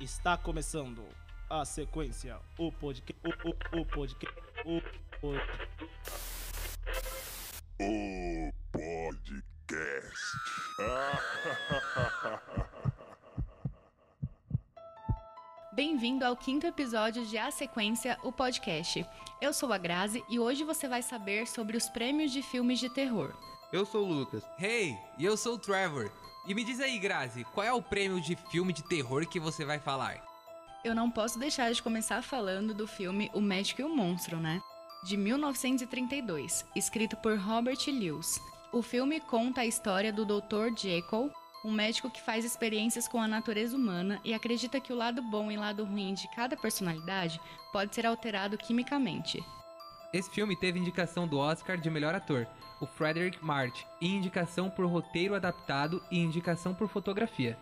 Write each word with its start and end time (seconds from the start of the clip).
Está 0.00 0.36
começando 0.36 1.02
a 1.50 1.64
sequência, 1.64 2.38
o 2.56 2.70
podcast, 2.70 3.20
o, 3.24 3.30
o, 3.48 3.80
o 3.80 3.84
podcast, 3.84 4.40
o 4.64 4.80
podcast. 5.20 5.68
O 7.80 8.52
podcast. 8.70 10.18
Bem-vindo 15.72 16.24
ao 16.24 16.36
quinto 16.36 16.64
episódio 16.64 17.26
de 17.26 17.36
A 17.36 17.50
Sequência, 17.50 18.16
o 18.22 18.30
podcast. 18.30 19.04
Eu 19.40 19.52
sou 19.52 19.72
a 19.72 19.78
Grazi 19.78 20.22
e 20.28 20.38
hoje 20.38 20.62
você 20.62 20.86
vai 20.86 21.02
saber 21.02 21.48
sobre 21.48 21.76
os 21.76 21.88
prêmios 21.88 22.30
de 22.30 22.40
filmes 22.40 22.78
de 22.78 22.88
terror. 22.88 23.34
Eu 23.72 23.84
sou 23.84 24.06
o 24.06 24.12
Lucas. 24.12 24.44
Hey, 24.60 24.96
e 25.18 25.24
eu 25.24 25.36
sou 25.36 25.54
o 25.54 25.58
Trevor. 25.58 26.08
E 26.48 26.54
me 26.54 26.64
diz 26.64 26.80
aí, 26.80 26.98
Grazi, 26.98 27.44
qual 27.44 27.66
é 27.66 27.72
o 27.74 27.82
prêmio 27.82 28.18
de 28.22 28.34
filme 28.34 28.72
de 28.72 28.82
terror 28.82 29.28
que 29.28 29.38
você 29.38 29.66
vai 29.66 29.78
falar? 29.78 30.16
Eu 30.82 30.94
não 30.94 31.10
posso 31.10 31.38
deixar 31.38 31.70
de 31.70 31.82
começar 31.82 32.22
falando 32.22 32.72
do 32.72 32.86
filme 32.86 33.30
O 33.34 33.40
Médico 33.40 33.82
e 33.82 33.84
o 33.84 33.94
Monstro, 33.94 34.38
né? 34.38 34.58
De 35.04 35.14
1932, 35.14 36.64
escrito 36.74 37.18
por 37.18 37.38
Robert 37.38 37.76
Lewis. 37.88 38.40
O 38.72 38.80
filme 38.80 39.20
conta 39.20 39.60
a 39.60 39.66
história 39.66 40.10
do 40.10 40.24
Dr. 40.24 40.74
Jekyll, 40.74 41.30
um 41.62 41.70
médico 41.70 42.10
que 42.10 42.22
faz 42.22 42.46
experiências 42.46 43.06
com 43.06 43.20
a 43.20 43.28
natureza 43.28 43.76
humana 43.76 44.18
e 44.24 44.32
acredita 44.32 44.80
que 44.80 44.92
o 44.92 44.96
lado 44.96 45.20
bom 45.20 45.50
e 45.50 45.56
lado 45.58 45.84
ruim 45.84 46.14
de 46.14 46.28
cada 46.34 46.56
personalidade 46.56 47.38
pode 47.74 47.94
ser 47.94 48.06
alterado 48.06 48.56
quimicamente. 48.56 49.44
Esse 50.10 50.30
filme 50.30 50.56
teve 50.56 50.78
indicação 50.78 51.28
do 51.28 51.36
Oscar 51.38 51.76
de 51.76 51.90
melhor 51.90 52.14
ator, 52.14 52.46
o 52.80 52.86
Frederick 52.86 53.44
March, 53.44 53.84
e 54.00 54.08
indicação 54.08 54.70
por 54.70 54.86
roteiro 54.86 55.34
adaptado 55.34 56.02
e 56.10 56.18
indicação 56.18 56.74
por 56.74 56.88
fotografia. 56.88 57.58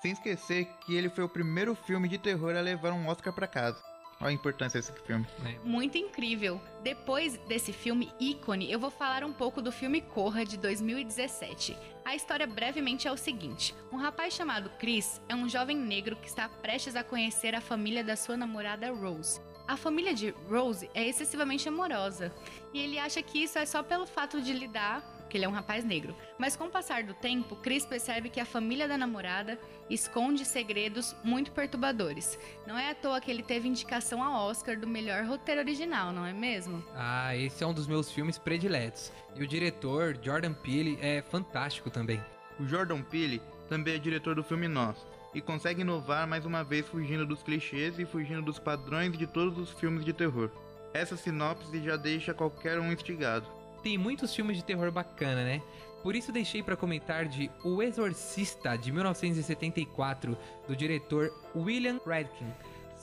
Sem 0.00 0.12
esquecer 0.12 0.66
que 0.80 0.94
ele 0.94 1.10
foi 1.10 1.24
o 1.24 1.28
primeiro 1.28 1.74
filme 1.74 2.08
de 2.08 2.16
terror 2.16 2.56
a 2.56 2.62
levar 2.62 2.92
um 2.92 3.06
Oscar 3.06 3.34
para 3.34 3.46
casa. 3.46 3.82
Olha 4.18 4.30
a 4.30 4.32
importância 4.32 4.80
desse 4.80 4.92
filme. 5.02 5.26
Muito 5.62 5.98
incrível. 5.98 6.58
Depois 6.82 7.36
desse 7.48 7.72
filme 7.72 8.10
ícone, 8.18 8.70
eu 8.70 8.78
vou 8.78 8.90
falar 8.90 9.22
um 9.22 9.32
pouco 9.32 9.60
do 9.60 9.72
filme 9.72 10.00
Corra 10.00 10.44
de 10.44 10.56
2017. 10.56 11.76
A 12.02 12.14
história 12.14 12.46
brevemente 12.46 13.06
é 13.06 13.12
o 13.12 13.16
seguinte: 13.16 13.74
um 13.92 13.96
rapaz 13.96 14.32
chamado 14.32 14.70
Chris 14.78 15.20
é 15.28 15.34
um 15.34 15.48
jovem 15.48 15.76
negro 15.76 16.16
que 16.16 16.28
está 16.28 16.48
prestes 16.48 16.96
a 16.96 17.04
conhecer 17.04 17.54
a 17.54 17.60
família 17.60 18.04
da 18.04 18.16
sua 18.16 18.36
namorada 18.36 18.90
Rose. 18.92 19.40
A 19.66 19.78
família 19.78 20.12
de 20.12 20.34
Rose 20.48 20.90
é 20.94 21.08
excessivamente 21.08 21.68
amorosa 21.68 22.30
e 22.72 22.80
ele 22.80 22.98
acha 22.98 23.22
que 23.22 23.42
isso 23.42 23.58
é 23.58 23.64
só 23.64 23.82
pelo 23.82 24.06
fato 24.06 24.42
de 24.42 24.52
lidar 24.52 25.02
que 25.28 25.38
ele 25.38 25.46
é 25.46 25.48
um 25.48 25.52
rapaz 25.52 25.84
negro. 25.84 26.14
Mas 26.38 26.54
com 26.54 26.66
o 26.66 26.70
passar 26.70 27.02
do 27.02 27.14
tempo, 27.14 27.56
Chris 27.56 27.84
percebe 27.84 28.28
que 28.28 28.38
a 28.38 28.44
família 28.44 28.86
da 28.86 28.96
namorada 28.96 29.58
esconde 29.88 30.44
segredos 30.44 31.16
muito 31.24 31.50
perturbadores. 31.50 32.38
Não 32.66 32.78
é 32.78 32.90
à 32.90 32.94
toa 32.94 33.20
que 33.20 33.30
ele 33.30 33.42
teve 33.42 33.66
indicação 33.66 34.22
ao 34.22 34.48
Oscar 34.48 34.78
do 34.78 34.86
melhor 34.86 35.24
roteiro 35.24 35.62
original, 35.62 36.12
não 36.12 36.26
é 36.26 36.32
mesmo? 36.32 36.84
Ah, 36.94 37.34
esse 37.34 37.64
é 37.64 37.66
um 37.66 37.72
dos 37.72 37.88
meus 37.88 38.12
filmes 38.12 38.38
prediletos. 38.38 39.10
E 39.34 39.42
o 39.42 39.46
diretor, 39.46 40.16
Jordan 40.22 40.52
Peele, 40.52 40.98
é 41.00 41.22
fantástico 41.22 41.90
também. 41.90 42.22
O 42.60 42.64
Jordan 42.64 43.02
Peele 43.02 43.42
também 43.68 43.94
é 43.94 43.98
diretor 43.98 44.36
do 44.36 44.44
filme 44.44 44.68
Nós 44.68 45.04
e 45.34 45.40
consegue 45.40 45.80
inovar 45.80 46.26
mais 46.26 46.46
uma 46.46 46.62
vez 46.62 46.86
fugindo 46.86 47.26
dos 47.26 47.42
clichês 47.42 47.98
e 47.98 48.04
fugindo 48.04 48.42
dos 48.42 48.58
padrões 48.58 49.18
de 49.18 49.26
todos 49.26 49.58
os 49.58 49.70
filmes 49.72 50.04
de 50.04 50.12
terror. 50.12 50.50
Essa 50.94 51.16
sinopse 51.16 51.82
já 51.82 51.96
deixa 51.96 52.32
qualquer 52.32 52.78
um 52.78 52.92
instigado. 52.92 53.46
Tem 53.82 53.98
muitos 53.98 54.34
filmes 54.34 54.56
de 54.56 54.64
terror 54.64 54.90
bacana, 54.92 55.44
né? 55.44 55.60
Por 56.02 56.14
isso 56.14 56.30
deixei 56.30 56.62
para 56.62 56.76
comentar 56.76 57.26
de 57.26 57.50
O 57.64 57.82
Exorcista 57.82 58.76
de 58.76 58.92
1974 58.92 60.36
do 60.68 60.76
diretor 60.76 61.32
William 61.56 61.98
Friedkin. 61.98 62.46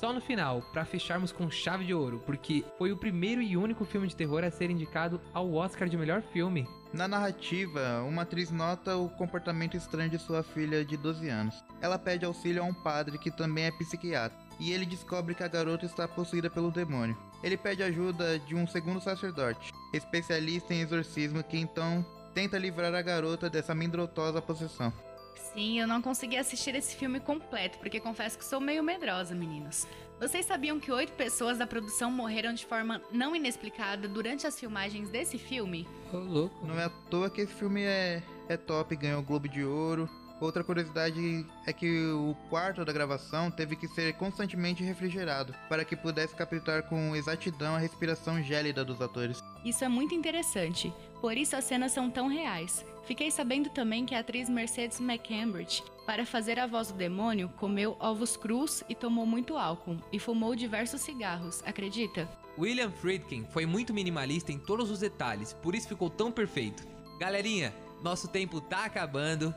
Só 0.02 0.12
no 0.12 0.20
final, 0.20 0.64
para 0.74 0.84
fecharmos 0.84 1.32
com 1.32 1.48
chave 1.52 1.86
de 1.86 1.94
ouro, 1.94 2.24
porque 2.26 2.66
foi 2.76 2.92
o 2.92 2.98
primeiro 2.98 3.40
e 3.40 3.56
único 3.56 3.86
filme 3.86 4.08
de 4.08 4.16
terror 4.16 4.44
a 4.44 4.50
ser 4.50 4.72
indicado 4.72 5.22
ao 5.32 5.54
Oscar 5.54 5.88
de 5.88 5.96
melhor 5.96 6.24
filme. 6.34 6.68
Na 6.92 7.08
narrativa, 7.08 8.02
uma 8.02 8.24
atriz 8.24 8.50
nota 8.50 8.98
o 8.98 9.10
comportamento 9.10 9.78
estranho 9.78 10.10
de 10.10 10.18
sua 10.18 10.42
filha 10.42 10.84
de 10.84 10.98
12 10.98 11.30
anos. 11.30 11.64
Ela 11.80 12.00
pede 12.00 12.26
auxílio 12.26 12.64
a 12.64 12.66
um 12.66 12.74
padre 12.74 13.20
que 13.20 13.30
também 13.30 13.66
é 13.66 13.72
psiquiatra, 13.72 14.36
e 14.60 14.72
ele 14.72 14.88
descobre 14.88 15.36
que 15.36 15.44
a 15.44 15.48
garota 15.48 15.86
está 15.86 16.08
possuída 16.08 16.50
pelo 16.50 16.72
demônio. 16.72 17.16
Ele 17.44 17.56
pede 17.56 17.84
ajuda 17.84 18.40
de 18.40 18.56
um 18.56 18.66
segundo 18.66 19.00
sacerdote, 19.00 19.72
especialista 19.94 20.74
em 20.74 20.82
exorcismo, 20.82 21.44
que 21.44 21.60
então 21.60 22.04
tenta 22.34 22.58
livrar 22.58 22.96
a 22.96 23.04
garota 23.04 23.52
dessa 23.52 23.76
mendrotosa 23.76 24.42
possessão. 24.42 24.92
Sim, 25.36 25.80
eu 25.80 25.88
não 25.88 26.02
consegui 26.02 26.38
assistir 26.38 26.76
esse 26.76 26.96
filme 26.96 27.20
completo, 27.20 27.78
porque 27.80 28.00
confesso 28.00 28.38
que 28.38 28.46
sou 28.46 28.60
meio 28.60 28.84
medrosa, 28.84 29.36
meninos. 29.36 29.88
Vocês 30.20 30.46
sabiam 30.46 30.80
que 30.80 30.92
oito 30.92 31.14
pessoas 31.14 31.58
da 31.58 31.66
produção 31.66 32.12
morreram 32.12 32.54
de 32.54 32.66
forma 32.66 33.02
não 33.12 33.36
inexplicada 33.36 34.08
durante 34.08 34.46
as 34.46 34.60
filmagens 34.60 35.10
desse 35.10 35.38
filme? 35.38 35.88
Ô, 36.14 36.18
louco. 36.18 36.66
Não 36.66 36.80
é 36.80 36.86
à 36.86 36.90
toa 36.90 37.30
que 37.30 37.42
esse 37.42 37.54
filme 37.54 37.82
é, 37.82 38.22
é 38.48 38.56
top, 38.56 38.96
ganhou 38.96 39.20
o 39.20 39.24
Globo 39.24 39.50
de 39.50 39.64
Ouro. 39.64 40.08
Outra 40.40 40.64
curiosidade 40.64 41.46
é 41.68 41.74
que 41.74 42.08
o 42.12 42.36
quarto 42.50 42.84
da 42.84 42.92
gravação 42.92 43.52
teve 43.52 43.76
que 43.76 43.88
ser 43.88 44.14
constantemente 44.14 44.84
refrigerado 44.84 45.54
para 45.70 45.86
que 45.86 45.96
pudesse 45.96 46.36
captar 46.36 46.84
com 46.84 47.16
exatidão 47.16 47.76
a 47.76 47.78
respiração 47.78 48.42
gélida 48.42 48.84
dos 48.84 49.02
atores. 49.02 49.40
Isso 49.64 49.84
é 49.84 49.88
muito 49.88 50.16
interessante, 50.16 50.92
por 51.20 51.38
isso 51.38 51.56
as 51.56 51.66
cenas 51.66 51.92
são 51.92 52.10
tão 52.10 52.28
reais. 52.28 52.86
Fiquei 53.06 53.30
sabendo 53.30 53.70
também 53.70 54.06
que 54.06 54.16
a 54.16 54.20
atriz 54.20 54.50
Mercedes 54.50 55.00
McCambridge, 55.00 55.84
para 56.06 56.26
fazer 56.26 56.60
a 56.60 56.68
voz 56.68 56.92
do 56.92 56.98
demônio, 56.98 57.50
comeu 57.58 57.96
ovos 58.00 58.36
crus 58.36 58.84
e 58.90 58.96
tomou 58.96 59.26
muito 59.26 59.58
álcool, 59.58 59.98
e 60.12 60.20
fumou 60.20 60.56
diversos 60.56 61.02
cigarros, 61.02 61.62
acredita? 61.66 62.30
William 62.58 62.92
Friedkin 62.92 63.46
foi 63.46 63.66
muito 63.66 63.94
minimalista 63.94 64.52
em 64.52 64.60
todos 64.60 64.90
os 64.90 65.00
detalhes, 65.00 65.54
por 65.54 65.74
isso 65.76 65.88
ficou 65.88 66.10
tão 66.10 66.32
perfeito. 66.32 66.88
Galerinha, 67.20 67.74
nosso 68.04 68.28
tempo 68.28 68.60
tá 68.60 68.86
acabando. 68.86 69.54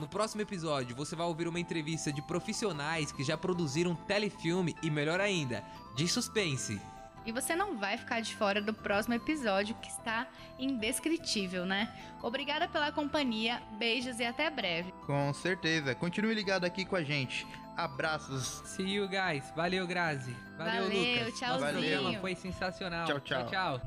No 0.00 0.08
próximo 0.08 0.42
episódio, 0.42 0.96
você 0.96 1.14
vai 1.14 1.26
ouvir 1.26 1.46
uma 1.46 1.60
entrevista 1.60 2.12
de 2.12 2.20
profissionais 2.22 3.12
que 3.12 3.22
já 3.22 3.36
produziram 3.36 3.94
telefilme 3.94 4.74
e, 4.82 4.90
melhor 4.90 5.20
ainda, 5.20 5.62
de 5.94 6.08
suspense. 6.08 6.80
E 7.26 7.32
você 7.32 7.56
não 7.56 7.78
vai 7.78 7.96
ficar 7.96 8.20
de 8.20 8.34
fora 8.36 8.60
do 8.60 8.74
próximo 8.74 9.14
episódio 9.14 9.74
que 9.76 9.88
está 9.88 10.26
indescritível, 10.58 11.64
né? 11.64 11.88
Obrigada 12.22 12.68
pela 12.68 12.92
companhia, 12.92 13.62
beijos 13.78 14.20
e 14.20 14.24
até 14.24 14.50
breve. 14.50 14.92
Com 15.06 15.32
certeza. 15.32 15.94
Continue 15.94 16.34
ligado 16.34 16.64
aqui 16.64 16.84
com 16.84 16.96
a 16.96 17.02
gente. 17.02 17.46
Abraços. 17.76 18.62
See 18.66 18.94
you 18.94 19.08
guys. 19.08 19.52
Valeu, 19.56 19.86
Grazi. 19.86 20.36
Valeu, 20.56 20.84
Valeu, 20.84 21.18
Lucas. 21.18 21.38
tchauzinho. 21.38 21.72
Nosso 21.72 21.72
programa 21.72 22.20
foi 22.20 22.34
sensacional. 22.34 23.06
Tchau, 23.06 23.20
tchau. 23.20 23.46
tchau. 23.46 23.80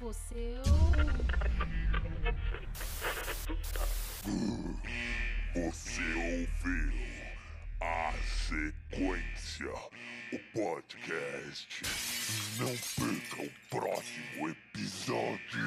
Você 0.00 0.56
Você 5.54 6.02
ouviu 6.14 6.79
a 6.79 6.79
o 9.68 10.38
podcast. 10.54 11.82
Não 12.58 12.74
perca 12.96 13.42
o 13.42 13.50
próximo 13.68 14.48
episódio. 14.48 15.59